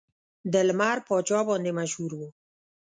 [0.51, 2.21] د لمر پاچا باندې مشهور و.